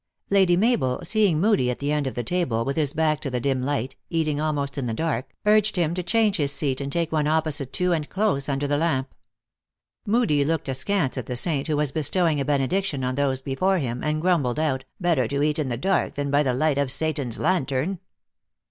[0.31, 3.39] Lady Mabel, seeing Moodie at the end of the table, with his back to the
[3.39, 7.11] dim light, eating almost in the dark, urged him to change his seat, and take
[7.11, 9.13] one op posite to and close under the lamp.
[10.07, 14.03] Moodie looked askance at the saint, who was bestowing a benediction on those before him,
[14.03, 17.27] and grumbled out," Better to eat in the dark, than by the light of Satan
[17.27, 17.99] s lantern."